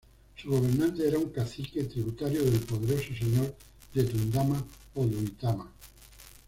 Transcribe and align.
Su 0.35 0.49
gobernante 0.49 1.07
era 1.07 1.19
un 1.19 1.29
Cacique, 1.29 1.83
tributario 1.83 2.41
del 2.43 2.59
poderoso 2.61 3.13
señor 3.13 3.53
de 3.93 4.03
Tundama 4.03 4.65
o 4.95 5.05
Duitama. 5.05 5.69